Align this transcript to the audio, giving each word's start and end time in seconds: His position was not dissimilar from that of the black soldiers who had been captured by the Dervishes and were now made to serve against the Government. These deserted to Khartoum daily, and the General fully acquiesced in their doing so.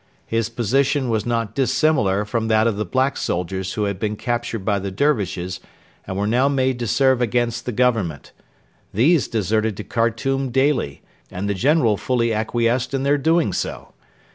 His 0.25 0.49
position 0.49 1.09
was 1.09 1.27
not 1.27 1.53
dissimilar 1.53 2.25
from 2.25 2.47
that 2.47 2.65
of 2.65 2.75
the 2.75 2.85
black 2.87 3.17
soldiers 3.17 3.73
who 3.73 3.83
had 3.83 3.99
been 3.99 4.15
captured 4.15 4.65
by 4.65 4.79
the 4.79 4.89
Dervishes 4.89 5.59
and 6.07 6.17
were 6.17 6.25
now 6.25 6.47
made 6.47 6.79
to 6.79 6.87
serve 6.87 7.21
against 7.21 7.67
the 7.67 7.71
Government. 7.71 8.31
These 8.91 9.27
deserted 9.27 9.77
to 9.77 9.83
Khartoum 9.83 10.49
daily, 10.49 11.03
and 11.29 11.47
the 11.47 11.53
General 11.53 11.97
fully 11.97 12.33
acquiesced 12.33 12.95
in 12.95 13.03
their 13.03 13.19
doing 13.19 13.53
so. 13.53 13.93